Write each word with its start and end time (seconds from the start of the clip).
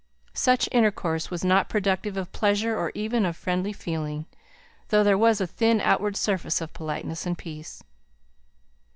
Such 0.33 0.67
intercourse 0.71 1.29
was 1.29 1.45
not 1.45 1.69
productive 1.69 2.17
of 2.17 2.31
pleasure, 2.31 2.75
or 2.75 2.91
even 2.95 3.23
of 3.23 3.37
friendly 3.37 3.71
feeling, 3.71 4.25
though 4.89 5.03
there 5.03 5.15
was 5.15 5.39
a 5.39 5.45
thin 5.45 5.79
outward 5.79 6.17
surface 6.17 6.59
of 6.59 6.73
politeness 6.73 7.27
and 7.27 7.37
peace. 7.37 7.83